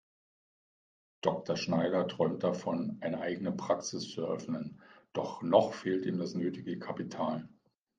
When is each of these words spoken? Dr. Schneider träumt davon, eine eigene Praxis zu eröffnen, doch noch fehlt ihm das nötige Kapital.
Dr. 1.21 1.55
Schneider 1.57 2.07
träumt 2.07 2.43
davon, 2.43 2.97
eine 3.01 3.21
eigene 3.21 3.51
Praxis 3.51 4.09
zu 4.09 4.21
eröffnen, 4.23 4.81
doch 5.13 5.43
noch 5.43 5.75
fehlt 5.75 6.07
ihm 6.07 6.17
das 6.17 6.33
nötige 6.33 6.79
Kapital. 6.79 7.47